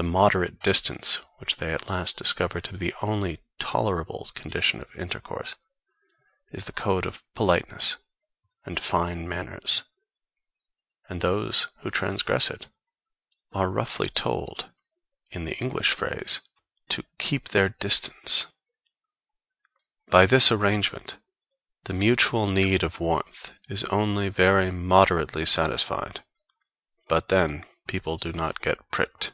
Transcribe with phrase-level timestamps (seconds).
[0.00, 4.94] The moderate distance which they at last discover to be the only tolerable condition of
[4.94, 5.56] intercourse,
[6.52, 7.96] is the code of politeness
[8.64, 9.82] and fine manners;
[11.08, 12.68] and those who transgress it
[13.52, 14.70] are roughly told
[15.32, 16.42] in the English phrase
[16.90, 18.46] to keep their distance.
[20.06, 21.16] By this arrangement
[21.86, 26.22] the mutual need of warmth is only very moderately satisfied;
[27.08, 29.32] but then people do not get pricked.